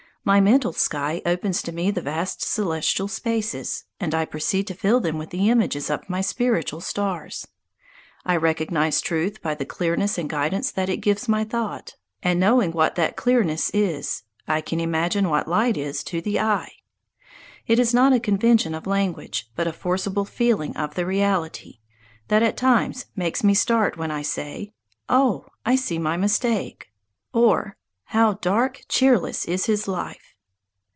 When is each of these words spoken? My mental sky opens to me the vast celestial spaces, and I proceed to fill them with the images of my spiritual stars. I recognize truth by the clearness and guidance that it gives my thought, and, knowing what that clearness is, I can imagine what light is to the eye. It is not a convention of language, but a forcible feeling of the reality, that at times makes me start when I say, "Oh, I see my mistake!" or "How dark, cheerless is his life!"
My 0.23 0.39
mental 0.39 0.71
sky 0.71 1.19
opens 1.25 1.63
to 1.63 1.71
me 1.71 1.89
the 1.89 1.99
vast 1.99 2.43
celestial 2.43 3.07
spaces, 3.07 3.85
and 3.99 4.13
I 4.13 4.25
proceed 4.25 4.67
to 4.67 4.75
fill 4.75 4.99
them 4.99 5.17
with 5.17 5.31
the 5.31 5.49
images 5.49 5.89
of 5.89 6.07
my 6.07 6.21
spiritual 6.21 6.79
stars. 6.79 7.47
I 8.23 8.35
recognize 8.35 9.01
truth 9.01 9.41
by 9.41 9.55
the 9.55 9.65
clearness 9.65 10.19
and 10.19 10.29
guidance 10.29 10.69
that 10.73 10.89
it 10.89 10.97
gives 10.97 11.27
my 11.27 11.43
thought, 11.43 11.95
and, 12.21 12.39
knowing 12.39 12.71
what 12.71 12.93
that 12.95 13.15
clearness 13.17 13.71
is, 13.71 14.21
I 14.47 14.61
can 14.61 14.79
imagine 14.79 15.27
what 15.27 15.47
light 15.47 15.75
is 15.75 16.03
to 16.03 16.21
the 16.21 16.39
eye. 16.39 16.73
It 17.65 17.79
is 17.79 17.91
not 17.91 18.13
a 18.13 18.19
convention 18.19 18.75
of 18.75 18.85
language, 18.85 19.49
but 19.55 19.65
a 19.65 19.73
forcible 19.73 20.25
feeling 20.25 20.77
of 20.77 20.93
the 20.93 21.07
reality, 21.07 21.79
that 22.27 22.43
at 22.43 22.57
times 22.57 23.07
makes 23.15 23.43
me 23.43 23.55
start 23.55 23.97
when 23.97 24.11
I 24.11 24.21
say, 24.21 24.71
"Oh, 25.09 25.47
I 25.65 25.75
see 25.75 25.97
my 25.97 26.15
mistake!" 26.15 26.89
or 27.33 27.75
"How 28.15 28.33
dark, 28.33 28.81
cheerless 28.89 29.45
is 29.45 29.67
his 29.67 29.87
life!" 29.87 30.35